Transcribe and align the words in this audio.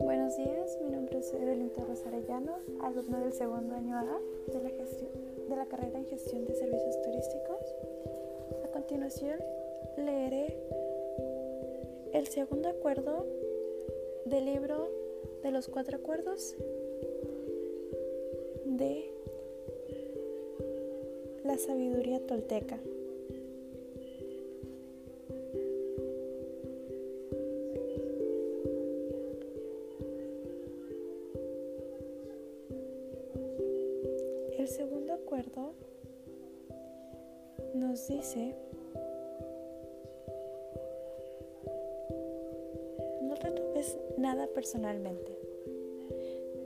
Buenos 0.00 0.36
días, 0.38 0.78
mi 0.80 0.90
nombre 0.90 1.18
es 1.18 1.34
Evelyn 1.34 1.68
Torres 1.70 2.06
Arellano, 2.06 2.56
alumno 2.80 3.20
del 3.20 3.34
segundo 3.34 3.74
año 3.74 3.98
A 3.98 4.18
de 4.46 4.62
la, 4.62 4.70
de 4.70 5.56
la 5.56 5.66
carrera 5.66 5.98
en 5.98 6.06
gestión 6.06 6.46
de 6.46 6.54
servicios 6.54 7.02
turísticos. 7.02 7.58
A 8.64 8.68
continuación 8.68 9.38
leeré 9.98 10.56
el 12.14 12.26
segundo 12.28 12.70
acuerdo 12.70 13.26
del 14.24 14.46
libro 14.46 14.88
de 15.42 15.50
los 15.50 15.68
cuatro 15.68 15.98
acuerdos 15.98 16.56
de 18.64 19.12
la 21.44 21.58
sabiduría 21.58 22.26
tolteca. 22.26 22.78
Acuerdo 35.38 35.72
nos 37.74 38.08
dice 38.08 38.56
no 43.22 43.34
te 43.36 43.50
tomes 43.52 43.96
nada 44.16 44.48
personalmente. 44.48 45.38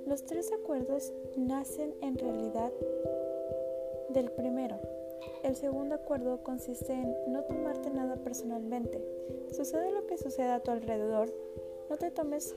Los 0.06 0.24
tres 0.24 0.50
acuerdos 0.52 1.12
nacen 1.36 1.95
en 2.00 2.16
realidad 2.16 2.72
del 4.10 4.30
primero. 4.30 4.78
El 5.42 5.54
segundo 5.54 5.96
acuerdo 5.96 6.42
consiste 6.42 6.95
en 6.95 7.14
no 7.28 7.42
tomarte 7.42 7.90
nada 7.90 8.16
personalmente. 8.16 9.04
Sucede 9.50 9.90
lo 9.90 10.06
que 10.06 10.16
suceda 10.16 10.56
a 10.56 10.60
tu 10.60 10.70
alrededor, 10.70 11.30
no 11.90 11.96
te 11.96 12.10
tomes 12.10 12.54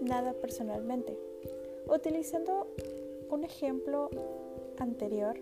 nada 0.00 0.32
personalmente. 0.32 1.16
Utilizando 1.86 2.66
un 3.30 3.44
ejemplo 3.44 4.10
anterior, 4.78 5.38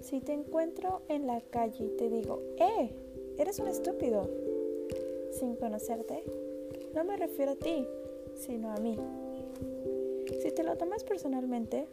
si 0.00 0.20
te 0.20 0.32
encuentro 0.32 1.02
en 1.08 1.26
la 1.26 1.40
calle 1.40 1.84
y 1.84 1.96
te 1.96 2.08
digo, 2.08 2.40
¡eh! 2.58 2.90
Eres 3.38 3.58
un 3.58 3.68
estúpido. 3.68 4.28
Sin 5.32 5.56
conocerte, 5.56 6.24
no 6.94 7.04
me 7.04 7.16
refiero 7.16 7.52
a 7.52 7.56
ti, 7.56 7.86
sino 8.34 8.70
a 8.70 8.76
mí. 8.76 8.96
Si 10.40 10.50
te 10.52 10.62
lo 10.62 10.76
tomas 10.76 11.04
personalmente, 11.04 11.86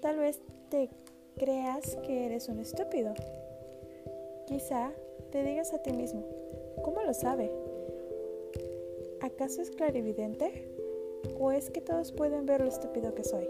tal 0.00 0.18
vez 0.18 0.40
te 0.70 0.88
creas 1.36 1.96
que 1.96 2.26
eres 2.26 2.48
un 2.48 2.58
estúpido. 2.58 3.14
Quizá 4.46 4.92
te 5.30 5.42
digas 5.42 5.74
a 5.74 5.82
ti 5.82 5.92
mismo, 5.92 6.24
¿cómo 6.82 7.02
lo 7.02 7.12
sabe? 7.12 7.50
¿Acaso 9.20 9.60
es 9.60 9.70
clarividente? 9.70 10.74
¿O 11.38 11.52
es 11.52 11.70
que 11.70 11.80
todos 11.80 12.12
pueden 12.12 12.46
ver 12.46 12.60
lo 12.60 12.68
estúpido 12.68 13.14
que 13.14 13.24
soy? 13.24 13.46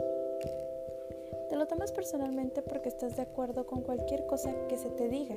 Lo 1.59 1.67
tomas 1.67 1.91
personalmente 1.91 2.62
porque 2.62 2.89
estás 2.89 3.17
de 3.17 3.23
acuerdo 3.23 3.67
con 3.67 3.83
cualquier 3.83 4.27
cosa 4.27 4.55
que 4.69 4.78
se 4.78 4.91
te 4.91 5.09
diga. 5.09 5.34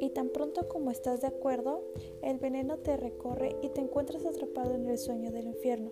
Y 0.00 0.08
tan 0.08 0.30
pronto 0.30 0.66
como 0.66 0.90
estás 0.90 1.20
de 1.20 1.26
acuerdo, 1.26 1.84
el 2.22 2.38
veneno 2.38 2.78
te 2.78 2.96
recorre 2.96 3.54
y 3.60 3.68
te 3.68 3.82
encuentras 3.82 4.24
atrapado 4.24 4.74
en 4.74 4.88
el 4.88 4.96
sueño 4.96 5.30
del 5.30 5.46
infierno. 5.46 5.90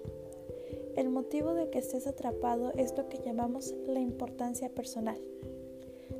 El 0.96 1.10
motivo 1.10 1.52
de 1.52 1.68
que 1.68 1.80
estés 1.80 2.06
atrapado 2.06 2.72
es 2.74 2.96
lo 2.96 3.10
que 3.10 3.18
llamamos 3.18 3.74
la 3.86 4.00
importancia 4.00 4.70
personal. 4.70 5.20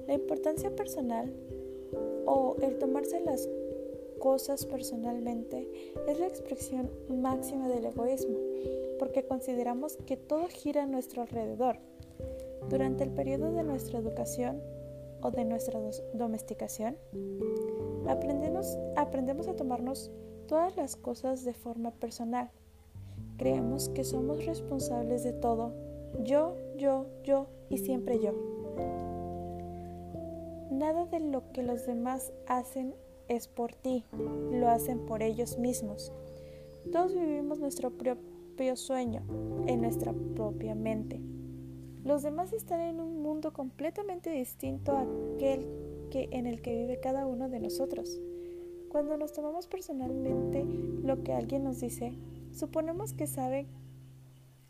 La 0.06 0.12
importancia 0.12 0.76
personal 0.76 1.32
o 2.26 2.56
el 2.60 2.76
tomarse 2.76 3.20
las 3.20 3.48
cosas 4.18 4.66
personalmente 4.66 5.96
es 6.06 6.20
la 6.20 6.26
expresión 6.26 6.90
máxima 7.08 7.70
del 7.70 7.86
egoísmo, 7.86 8.36
porque 8.98 9.24
consideramos 9.24 9.96
que 10.04 10.18
todo 10.18 10.46
gira 10.48 10.82
a 10.82 10.86
nuestro 10.86 11.22
alrededor. 11.22 11.78
Durante 12.68 13.04
el 13.04 13.10
periodo 13.10 13.52
de 13.52 13.62
nuestra 13.62 13.98
educación 13.98 14.60
o 15.20 15.30
de 15.30 15.44
nuestra 15.44 15.80
domesticación, 16.14 16.96
aprendemos, 18.08 18.78
aprendemos 18.96 19.48
a 19.48 19.56
tomarnos 19.56 20.10
todas 20.46 20.76
las 20.76 20.96
cosas 20.96 21.44
de 21.44 21.54
forma 21.54 21.90
personal 21.92 22.50
creemos 23.42 23.88
que 23.88 24.04
somos 24.04 24.46
responsables 24.46 25.24
de 25.24 25.32
todo. 25.32 25.72
Yo, 26.22 26.56
yo, 26.76 27.06
yo 27.24 27.48
y 27.70 27.78
siempre 27.78 28.20
yo. 28.20 28.32
Nada 30.70 31.06
de 31.06 31.18
lo 31.18 31.50
que 31.52 31.64
los 31.64 31.84
demás 31.84 32.32
hacen 32.46 32.94
es 33.28 33.48
por 33.48 33.74
ti, 33.74 34.04
lo 34.52 34.68
hacen 34.68 35.06
por 35.06 35.22
ellos 35.22 35.58
mismos. 35.58 36.12
Todos 36.92 37.14
vivimos 37.14 37.58
nuestro 37.58 37.90
propio 37.90 38.76
sueño 38.76 39.22
en 39.66 39.80
nuestra 39.80 40.12
propia 40.36 40.76
mente. 40.76 41.20
Los 42.04 42.22
demás 42.22 42.52
están 42.52 42.80
en 42.80 43.00
un 43.00 43.22
mundo 43.22 43.52
completamente 43.52 44.30
distinto 44.30 44.92
a 44.92 45.02
aquel 45.02 45.66
que, 46.10 46.28
en 46.32 46.46
el 46.46 46.60
que 46.62 46.74
vive 46.74 47.00
cada 47.00 47.26
uno 47.26 47.48
de 47.48 47.60
nosotros. 47.60 48.20
Cuando 48.88 49.16
nos 49.16 49.32
tomamos 49.32 49.66
personalmente 49.66 50.64
lo 50.64 51.22
que 51.22 51.32
alguien 51.32 51.64
nos 51.64 51.80
dice, 51.80 52.14
Suponemos 52.52 53.14
que 53.14 53.26
saben 53.26 53.66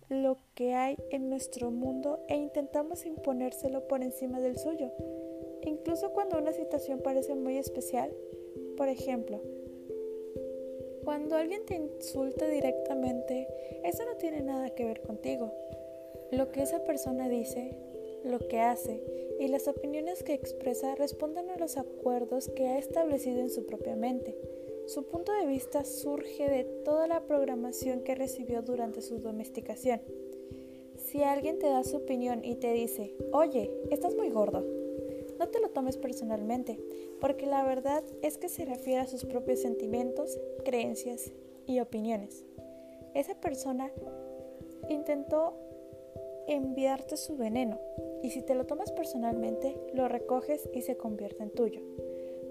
lo 0.09 0.39
que 0.55 0.75
hay 0.75 0.97
en 1.11 1.29
nuestro 1.29 1.71
mundo 1.71 2.21
e 2.29 2.37
intentamos 2.37 3.07
imponérselo 3.07 3.89
por 3.89 4.03
encima 4.03 4.39
del 4.39 4.57
suyo, 4.57 4.93
incluso 5.63 6.13
cuando 6.13 6.39
una 6.39 6.53
situación 6.53 7.01
parece 7.01 7.35
muy 7.35 7.59
especial. 7.59 8.15
Por 8.77 8.89
ejemplo, 8.89 9.41
cuando 11.03 11.35
alguien 11.37 11.67
te 11.67 11.75
insulta 11.75 12.47
directamente, 12.47 13.49
eso 13.83 14.05
no 14.05 14.17
tiene 14.17 14.43
nada 14.43 14.71
que 14.71 14.85
ver 14.85 15.03
contigo. 15.03 15.53
Lo 16.31 16.51
que 16.51 16.63
esa 16.63 16.85
persona 16.85 17.29
dice, 17.29 17.77
lo 18.25 18.39
que 18.49 18.61
hace 18.61 19.03
y 19.41 19.49
las 19.49 19.69
opiniones 19.69 20.23
que 20.23 20.35
expresa 20.35 20.95
responden 20.95 21.51
a 21.51 21.57
los 21.57 21.77
acuerdos 21.77 22.49
que 22.49 22.69
ha 22.69 22.79
establecido 22.79 23.41
en 23.41 23.51
su 23.51 23.67
propia 23.67 23.97
mente. 23.97 24.37
Su 24.87 25.05
punto 25.05 25.33
de 25.33 25.47
vista 25.47 25.85
surge 25.85 26.49
de 26.49 26.65
toda 26.85 27.07
la 27.07 27.23
programación 27.23 28.03
que 28.03 28.15
recibió 28.15 28.63
durante 28.63 29.03
su 29.03 29.19
domesticación. 29.19 30.01
Si 30.97 31.23
alguien 31.23 31.59
te 31.59 31.67
da 31.67 31.85
su 31.85 31.97
opinión 31.97 32.45
y 32.45 32.57
te 32.57 32.73
dice, 32.73 33.15
oye, 33.33 33.71
estás 33.91 34.15
muy 34.15 34.31
gordo, 34.31 34.65
no 35.39 35.49
te 35.49 35.61
lo 35.61 35.71
tomes 35.71 35.97
personalmente, 35.97 36.79
porque 37.21 37.47
la 37.47 37.65
verdad 37.65 38.03
es 38.23 38.39
que 38.39 38.49
se 38.49 38.65
refiere 38.65 39.01
a 39.01 39.07
sus 39.07 39.25
propios 39.25 39.61
sentimientos, 39.61 40.39
creencias 40.65 41.33
y 41.67 41.81
opiniones. 41.81 42.45
Esa 43.15 43.35
persona 43.41 43.91
intentó 44.89 45.55
enviarte 46.47 47.17
su 47.17 47.37
veneno 47.37 47.79
y 48.23 48.31
si 48.31 48.43
te 48.43 48.55
lo 48.55 48.67
tomas 48.67 48.93
personalmente, 48.93 49.77
lo 49.95 50.09
recoges 50.09 50.69
y 50.73 50.83
se 50.83 50.97
convierte 50.97 51.43
en 51.43 51.51
tuyo. 51.51 51.81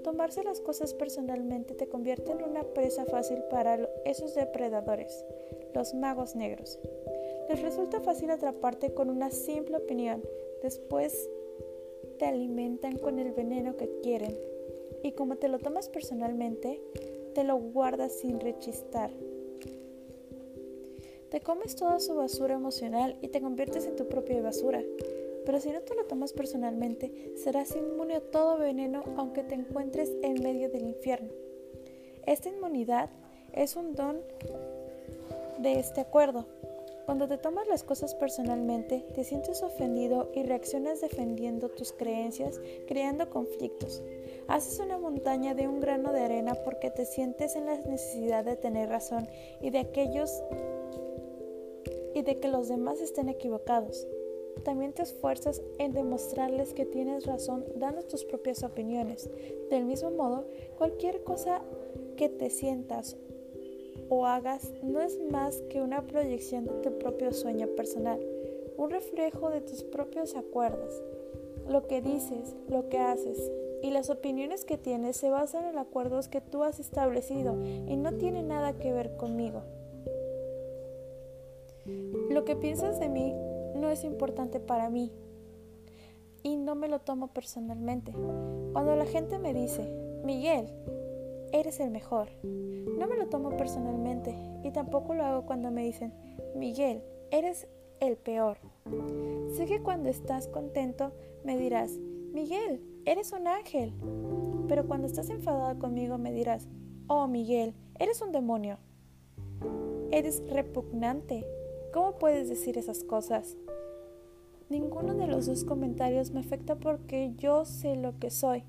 Tomarse 0.04 0.44
las 0.44 0.62
cosas 0.62 0.94
personalmente 0.94 1.76
te 1.76 1.88
convierte 1.88 2.32
en 2.32 2.44
una 2.44 2.64
presa 2.64 3.06
fácil 3.06 3.38
para 3.50 3.88
esos 4.06 4.34
depredadores, 4.34 5.26
los 5.74 5.94
magos 5.94 6.36
negros. 6.36 6.80
Les 7.50 7.62
resulta 7.62 8.02
fácil 8.02 8.32
atraparte 8.32 8.94
con 8.94 9.10
una 9.10 9.30
simple 9.30 9.78
opinión, 9.78 10.22
después 10.64 11.30
te 12.18 12.26
alimentan 12.26 12.98
con 12.98 13.20
el 13.20 13.32
veneno 13.32 13.78
que 13.78 13.90
quieren 14.02 14.38
y 15.04 15.14
como 15.14 15.38
te 15.38 15.48
lo 15.48 15.60
tomas 15.60 15.90
personalmente, 15.90 16.82
te 17.34 17.44
lo 17.44 17.56
guardas 17.58 18.14
sin 18.14 18.40
rechistar. 18.40 19.12
Te 21.32 21.40
comes 21.40 21.78
toda 21.78 22.02
su 22.02 22.14
basura 22.14 22.56
emocional 22.56 23.16
y 23.22 23.30
te 23.30 23.40
conviertes 23.40 23.86
en 23.86 23.96
tu 23.96 24.10
propia 24.10 24.42
basura. 24.42 24.84
Pero 25.46 25.62
si 25.62 25.72
no 25.72 25.80
te 25.80 25.96
lo 25.96 26.04
tomas 26.04 26.34
personalmente, 26.34 27.32
serás 27.42 27.74
inmune 27.74 28.18
a 28.18 28.20
todo 28.20 28.58
veneno 28.58 29.02
aunque 29.16 29.44
te 29.44 29.56
encuentres 29.56 30.12
en 30.24 30.44
medio 30.44 30.70
del 30.70 30.84
infierno. 30.84 31.30
Esta 32.26 32.50
inmunidad 32.50 33.10
es 33.54 33.78
un 33.78 33.94
don 33.94 34.20
de 35.60 35.80
este 35.80 36.02
acuerdo. 36.02 36.48
Cuando 37.06 37.30
te 37.30 37.38
tomas 37.38 37.66
las 37.66 37.84
cosas 37.84 38.14
personalmente, 38.14 39.06
te 39.16 39.24
sientes 39.24 39.64
ofendido 39.64 40.32
y 40.36 40.44
reaccionas 40.44 41.00
defendiendo 41.00 41.70
tus 41.70 41.94
creencias, 41.94 42.60
creando 42.90 43.30
conflictos. 43.30 44.04
Haces 44.50 44.80
una 44.80 44.98
montaña 44.98 45.56
de 45.56 45.70
un 45.70 45.80
grano 45.80 46.12
de 46.12 46.26
arena 46.26 46.56
porque 46.66 46.92
te 46.92 47.06
sientes 47.06 47.56
en 47.56 47.68
la 47.68 47.78
necesidad 47.78 48.44
de 48.44 48.58
tener 48.58 48.90
razón 48.90 49.30
y 49.62 49.70
de 49.70 49.80
aquellos 49.80 50.44
y 52.22 52.24
de 52.24 52.40
que 52.40 52.50
los 52.50 52.68
demás 52.68 53.02
estén 53.02 53.30
equivocados. 53.30 54.08
También 54.64 54.94
te 54.94 55.02
esfuerzas 55.02 55.64
en 55.80 55.92
demostrarles 55.92 56.76
que 56.76 56.86
tienes 56.86 57.26
razón 57.26 57.66
dando 57.78 58.04
tus 58.04 58.26
propias 58.26 58.62
opiniones. 58.64 59.28
Del 59.72 59.86
mismo 59.86 60.12
modo, 60.12 60.46
cualquier 60.78 61.24
cosa 61.24 61.64
que 62.18 62.30
te 62.30 62.52
sientas 62.52 63.18
o 64.10 64.28
hagas 64.28 64.72
no 64.84 65.02
es 65.02 65.20
más 65.32 65.62
que 65.70 65.82
una 65.82 66.06
proyección 66.06 66.66
de 66.66 66.74
tu 66.74 67.00
propio 67.00 67.32
sueño 67.32 67.68
personal, 67.76 68.20
un 68.78 68.92
reflejo 68.92 69.50
de 69.50 69.62
tus 69.62 69.84
propios 69.84 70.36
acuerdos. 70.36 71.02
Lo 71.68 71.88
que 71.88 72.02
dices, 72.02 72.56
lo 72.68 72.88
que 72.90 73.00
haces 73.00 73.52
y 73.82 73.90
las 73.90 74.12
opiniones 74.12 74.64
que 74.64 74.78
tienes 74.78 75.18
se 75.18 75.32
basan 75.32 75.66
en 75.66 75.80
acuerdos 75.80 76.28
que 76.28 76.42
tú 76.42 76.64
has 76.64 76.80
establecido 76.80 77.58
y 77.64 77.96
no 77.96 78.14
tienen 78.14 78.50
nada 78.50 78.78
que 78.78 78.94
ver 78.94 79.18
conmigo. 79.18 79.64
Lo 82.30 82.46
que 82.46 82.56
piensas 82.56 83.00
de 83.00 83.10
mí 83.10 83.34
no 83.76 83.90
es 83.90 84.04
importante 84.04 84.60
para 84.60 84.90
mí 84.90 85.12
y 86.44 86.58
no 86.58 86.76
me 86.76 86.88
lo 86.88 87.00
tomo 87.00 87.28
personalmente. 87.28 88.14
Cuando 88.74 88.96
la 88.96 89.06
gente 89.06 89.40
me 89.40 89.54
dice, 89.54 89.92
Miguel, 90.24 90.68
eres 91.52 91.80
el 91.80 91.92
mejor, 91.92 92.30
no 92.44 93.08
me 93.08 93.18
lo 93.18 93.28
tomo 93.28 93.56
personalmente 93.58 94.36
y 94.64 94.72
tampoco 94.72 95.14
lo 95.14 95.24
hago 95.24 95.46
cuando 95.46 95.72
me 95.72 95.84
dicen, 95.84 96.14
Miguel, 96.56 97.04
eres 97.32 97.68
el 98.00 98.18
peor. 98.18 98.58
Sé 99.54 99.66
que 99.66 99.82
cuando 99.82 100.10
estás 100.10 100.48
contento 100.48 101.12
me 101.44 101.58
dirás, 101.58 101.98
Miguel, 102.34 102.82
eres 103.06 103.32
un 103.32 103.48
ángel. 103.48 103.94
Pero 104.68 104.88
cuando 104.88 105.08
estás 105.08 105.30
enfadado 105.30 105.78
conmigo 105.80 106.18
me 106.18 106.32
dirás, 106.32 106.68
oh 107.08 107.28
Miguel, 107.28 107.74
eres 108.00 108.22
un 108.22 108.32
demonio. 108.32 108.78
Eres 110.12 110.42
repugnante. 110.50 111.46
¿Cómo 111.94 112.18
puedes 112.18 112.48
decir 112.48 112.78
esas 112.78 113.04
cosas? 113.04 113.58
Ninguno 114.70 115.14
de 115.16 115.28
los 115.28 115.48
dos 115.48 115.66
comentarios 115.66 116.32
me 116.32 116.40
afecta 116.40 116.76
porque 116.76 117.34
yo 117.38 117.66
sé 117.66 117.98
lo 117.98 118.18
que 118.18 118.30
soy. 118.30 118.64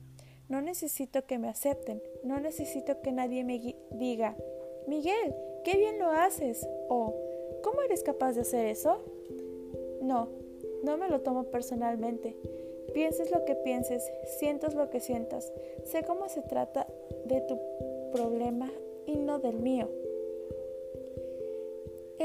No 0.48 0.60
necesito 0.60 1.24
que 1.26 1.38
me 1.38 1.48
acepten, 1.48 2.02
no 2.24 2.40
necesito 2.40 3.00
que 3.00 3.12
nadie 3.12 3.44
me 3.44 3.76
diga, 3.92 4.36
Miguel, 4.88 5.34
qué 5.64 5.76
bien 5.76 6.00
lo 6.00 6.10
haces 6.10 6.69
o 6.88 7.14
¿cómo 7.62 7.82
eres 7.82 8.02
capaz 8.02 8.32
de 8.32 8.40
hacer 8.40 8.66
eso? 8.66 9.04
No, 10.02 10.28
no 10.82 10.96
me 10.96 11.08
lo 11.08 11.20
tomo 11.20 11.44
personalmente. 11.44 12.36
Pienses 12.92 13.30
lo 13.30 13.44
que 13.44 13.54
pienses, 13.54 14.10
sientas 14.38 14.74
lo 14.74 14.90
que 14.90 14.98
sientas. 14.98 15.52
Sé 15.84 16.02
cómo 16.02 16.28
se 16.28 16.42
trata 16.42 16.88
de 17.24 17.40
tu 17.42 17.58
problema 18.12 18.70
y 19.06 19.16
no 19.16 19.38
del 19.38 19.60
mío. 19.60 19.88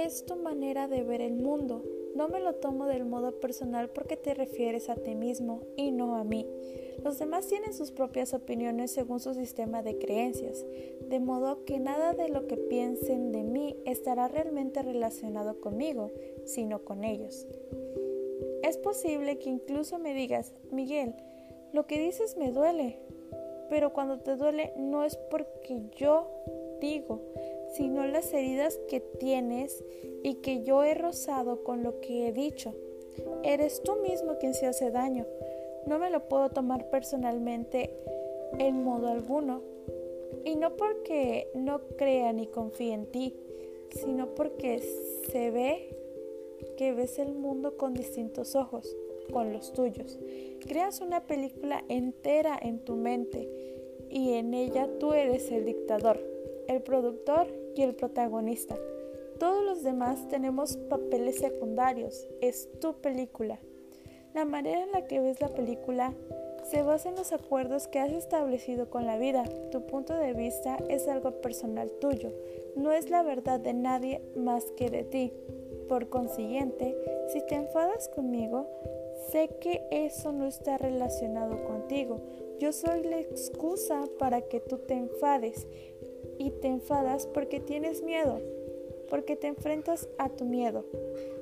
Es 0.06 0.26
tu 0.26 0.36
manera 0.36 0.88
de 0.88 1.02
ver 1.02 1.22
el 1.22 1.34
mundo. 1.34 1.84
No 2.16 2.28
me 2.28 2.40
lo 2.40 2.54
tomo 2.54 2.86
del 2.86 3.04
modo 3.04 3.40
personal 3.40 3.90
porque 3.90 4.16
te 4.16 4.36
refieres 4.36 4.90
a 4.90 4.96
ti 4.96 5.16
mismo 5.16 5.64
y 5.76 5.92
no 5.92 6.16
a 6.16 6.24
mí. 6.24 6.46
Los 7.04 7.18
demás 7.18 7.48
tienen 7.48 7.74
sus 7.74 7.92
propias 7.92 8.36
opiniones 8.36 8.92
según 8.92 9.20
su 9.20 9.34
sistema 9.34 9.82
de 9.82 9.98
creencias, 9.98 10.64
de 11.10 11.20
modo 11.20 11.66
que 11.66 11.80
nada 11.80 12.14
de 12.14 12.30
lo 12.30 12.46
que 12.46 12.58
piensen 12.58 13.32
de 13.32 13.44
mí 13.44 13.76
estará 13.86 14.28
realmente 14.28 14.84
relacionado 14.84 15.60
conmigo, 15.60 16.12
sino 16.46 16.86
con 16.86 17.04
ellos. 17.04 17.48
Es 18.62 18.78
posible 18.78 19.40
que 19.40 19.50
incluso 19.50 19.98
me 19.98 20.14
digas, 20.14 20.54
Miguel, 20.72 21.16
lo 21.74 21.88
que 21.88 22.00
dices 22.00 22.38
me 22.38 22.52
duele, 22.52 23.00
pero 23.72 23.94
cuando 23.94 24.20
te 24.20 24.36
duele 24.36 24.74
no 24.78 25.04
es 25.04 25.18
porque 25.18 25.82
yo 25.96 26.30
digo, 26.80 27.20
sino 27.78 28.08
las 28.08 28.34
heridas 28.34 28.80
que 28.90 29.00
tienes 29.00 29.84
y 30.24 30.36
que 30.36 30.64
yo 30.64 30.84
he 30.84 30.96
rozado 30.96 31.64
con 31.64 31.84
lo 31.84 32.02
que 32.02 32.28
he 32.28 32.34
dicho. 32.34 32.74
Eres 33.44 33.84
tú 33.84 33.98
mismo 33.98 34.38
quien 34.40 34.56
se 34.56 34.66
hace 34.66 34.90
daño. 34.90 35.26
No 35.86 36.00
me 36.00 36.10
lo 36.10 36.28
puedo 36.28 36.50
tomar 36.50 36.90
personalmente 36.90 37.92
en 38.58 38.84
modo 38.84 39.10
alguno. 39.10 39.62
Y 40.44 40.56
no 40.56 40.76
porque 40.76 41.50
no 41.54 41.82
crea 41.98 42.34
ni 42.34 42.48
confíe 42.48 42.94
en 42.94 43.06
ti, 43.06 43.36
sino 43.92 44.34
porque 44.34 44.80
se 45.32 45.52
ve 45.52 45.96
que 46.78 46.94
ves 46.94 47.20
el 47.20 47.34
mundo 47.34 47.78
con 47.78 47.94
distintos 47.94 48.56
ojos, 48.56 48.96
con 49.32 49.54
los 49.54 49.72
tuyos. 49.74 50.20
Creas 50.68 51.02
una 51.02 51.26
película 51.26 51.84
entera 51.90 52.58
en 52.62 52.80
tu 52.80 52.96
mente 52.96 53.50
y 54.10 54.34
en 54.34 54.54
ella 54.54 54.90
tú 55.00 55.14
eres 55.14 55.52
el 55.52 55.66
dictador, 55.66 56.20
el 56.68 56.82
productor 56.82 57.48
y 57.78 57.84
el 57.84 57.96
protagonista. 57.96 58.76
Todos 59.40 59.64
los 59.64 59.84
demás 59.84 60.28
tenemos 60.30 60.78
papeles 60.90 61.38
secundarios, 61.38 62.28
es 62.42 62.70
tu 62.80 62.94
película. 62.96 63.60
La 64.34 64.46
manera 64.46 64.84
en 64.84 64.92
la 64.92 65.06
que 65.06 65.20
ves 65.20 65.40
la 65.42 65.50
película 65.50 66.14
se 66.64 66.82
basa 66.82 67.10
en 67.10 67.16
los 67.16 67.32
acuerdos 67.32 67.88
que 67.88 68.00
has 68.00 68.12
establecido 68.12 68.90
con 68.90 69.06
la 69.06 69.18
vida. 69.18 69.44
Tu 69.72 69.86
punto 69.86 70.14
de 70.16 70.34
vista 70.34 70.78
es 70.90 71.08
algo 71.08 71.40
personal 71.42 71.92
tuyo, 72.02 72.32
no 72.76 72.92
es 72.92 73.10
la 73.10 73.24
verdad 73.24 73.60
de 73.60 73.74
nadie 73.74 74.22
más 74.36 74.66
que 74.76 74.90
de 74.90 75.04
ti. 75.04 75.34
Por 75.88 76.10
consiguiente, 76.10 76.98
si 77.32 77.42
te 77.46 77.56
enfadas 77.56 78.10
conmigo, 78.10 78.68
sé 79.32 79.50
que 79.62 79.82
eso 79.92 80.32
no 80.32 80.46
está 80.46 80.78
relacionado 80.78 81.64
contigo. 81.64 82.20
Yo 82.60 82.74
soy 82.74 83.04
la 83.04 83.20
excusa 83.20 84.04
para 84.20 84.42
que 84.42 84.60
tú 84.60 84.80
te 84.80 84.96
enfades 84.96 85.68
y 86.38 86.52
te 86.52 86.68
enfadas 86.68 87.28
porque 87.28 87.60
tienes 87.60 88.04
miedo, 88.04 88.40
porque 89.10 89.36
te 89.36 89.48
enfrentas 89.48 90.08
a 90.18 90.30
tu 90.30 90.46
miedo. 90.46 90.86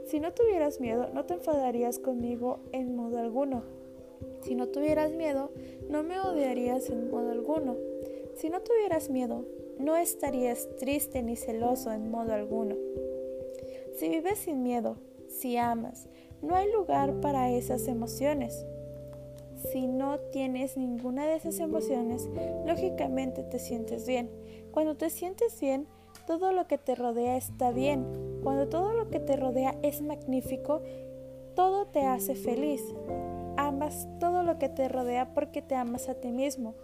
Si 0.06 0.20
no 0.20 0.34
tuvieras 0.34 0.80
miedo, 0.80 1.10
no 1.14 1.26
te 1.26 1.34
enfadarías 1.36 2.00
conmigo 2.00 2.60
en 2.72 2.96
modo 2.96 3.18
alguno. 3.18 3.64
Si 4.42 4.56
no 4.56 4.68
tuvieras 4.68 5.12
miedo, 5.12 5.52
no 5.90 6.04
me 6.04 6.20
odiarías 6.20 6.90
en 6.90 7.10
modo 7.10 7.32
alguno. 7.32 7.76
Si 8.36 8.50
no 8.50 8.62
tuvieras 8.62 9.10
miedo, 9.10 9.46
no 9.80 9.98
estarías 9.98 10.70
triste 10.78 11.24
ni 11.24 11.36
celoso 11.36 11.92
en 11.92 12.12
modo 12.12 12.34
alguno. 12.34 12.76
Si 13.98 14.10
vives 14.10 14.40
sin 14.40 14.62
miedo, 14.62 14.98
si 15.28 15.58
amas, 15.58 16.08
no 16.42 16.56
hay 16.56 16.72
lugar 16.72 17.20
para 17.22 17.52
esas 17.52 17.88
emociones. 17.88 18.66
Si 19.72 19.88
no 19.88 20.20
tienes 20.32 20.78
ninguna 20.78 21.26
de 21.26 21.36
esas 21.36 21.60
emociones, 21.60 22.30
lógicamente 22.66 23.42
te 23.44 23.58
sientes 23.58 24.06
bien. 24.06 24.30
Cuando 24.76 24.96
te 24.96 25.10
sientes 25.10 25.60
bien, 25.60 25.88
todo 26.28 26.52
lo 26.52 26.68
que 26.68 26.78
te 26.78 26.94
rodea 26.94 27.36
está 27.36 27.72
bien. 27.72 28.06
Cuando 28.44 28.70
todo 28.70 28.94
lo 28.94 29.10
que 29.10 29.20
te 29.20 29.36
rodea 29.36 29.76
es 29.82 30.04
magnífico, 30.04 30.84
todo 31.56 31.88
te 31.88 32.02
hace 32.02 32.36
feliz. 32.36 32.84
Amas 33.58 34.08
todo 34.20 34.44
lo 34.44 34.60
que 34.60 34.70
te 34.70 34.88
rodea 34.88 35.34
porque 35.34 35.64
te 35.64 35.74
amas 35.74 36.10
a 36.10 36.14
ti 36.14 36.32
mismo, 36.32 36.76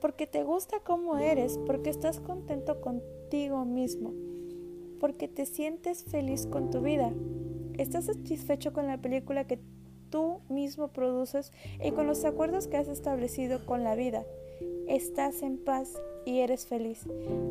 porque 0.00 0.26
te 0.26 0.42
gusta 0.42 0.80
como 0.80 1.18
eres, 1.18 1.60
porque 1.66 1.90
estás 1.90 2.18
contento 2.18 2.80
contigo 2.80 3.64
mismo 3.64 4.12
porque 5.04 5.28
te 5.28 5.44
sientes 5.44 6.02
feliz 6.04 6.46
con 6.46 6.70
tu 6.70 6.80
vida. 6.80 7.12
Estás 7.76 8.06
satisfecho 8.06 8.72
con 8.72 8.86
la 8.86 8.96
película 8.96 9.46
que 9.46 9.58
tú 10.08 10.40
mismo 10.48 10.88
produces 10.88 11.52
y 11.84 11.90
con 11.90 12.06
los 12.06 12.24
acuerdos 12.24 12.68
que 12.68 12.78
has 12.78 12.88
establecido 12.88 13.66
con 13.66 13.84
la 13.84 13.96
vida. 13.96 14.24
Estás 14.88 15.42
en 15.42 15.58
paz 15.58 16.00
y 16.24 16.40
eres 16.40 16.66
feliz. 16.66 17.06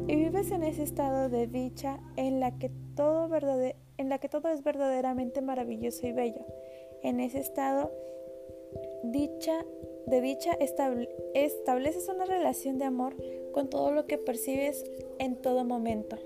Y 0.07 0.15
vives 0.15 0.51
en 0.51 0.63
ese 0.63 0.83
estado 0.83 1.29
de 1.29 1.47
dicha 1.47 1.99
en 2.15 2.39
la 2.39 2.57
que 2.57 2.69
todo, 2.95 3.29
en 3.97 4.09
la 4.09 4.19
que 4.19 4.29
todo 4.29 4.49
es 4.49 4.63
verdaderamente 4.63 5.41
maravilloso 5.41 6.07
y 6.07 6.11
bello. 6.11 6.45
En 7.01 7.19
ese 7.19 7.39
estado 7.39 7.91
dicha, 9.03 9.65
de 10.07 10.21
dicha 10.21 10.57
estableces 11.33 12.09
una 12.09 12.25
relación 12.25 12.77
de 12.77 12.85
amor 12.85 13.15
con 13.51 13.69
todo 13.69 13.91
lo 13.91 14.07
que 14.07 14.17
percibes 14.17 14.83
en 15.19 15.35
todo 15.41 15.63
momento. 15.63 16.17